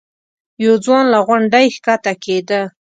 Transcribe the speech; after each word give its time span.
یو 0.63 0.73
ځوان 0.83 1.05
له 1.13 1.19
غونډۍ 1.25 1.65
ښکته 1.75 2.13
کېده. 2.23 2.61